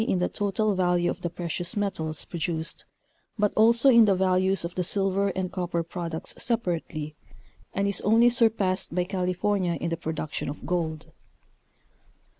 215 0.01 0.19
the 0.19 0.35
total 0.49 0.73
value 0.73 1.11
of 1.11 1.21
the 1.21 1.29
precious 1.29 1.77
metals 1.77 2.25
produced, 2.25 2.85
but 3.37 3.53
also 3.55 3.87
in 3.87 4.05
the 4.05 4.15
values 4.15 4.65
of 4.65 4.73
the 4.73 4.83
silver 4.83 5.27
and 5.35 5.51
copper 5.51 5.83
products 5.83 6.33
separately, 6.43 7.15
and 7.71 7.87
is 7.87 8.01
only 8.01 8.27
surpassed 8.27 8.95
by 8.95 9.03
California 9.03 9.73
in 9.75 9.91
the 9.91 9.97
production 9.97 10.49
of 10.49 10.65
gold. 10.65 11.11